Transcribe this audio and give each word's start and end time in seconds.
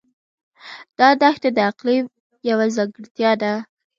دا 0.99 1.09
دښتې 1.21 1.49
د 1.55 1.59
اقلیم 1.69 2.05
یوه 2.49 2.65
ځانګړتیا 2.75 3.31
ده. 3.41 3.53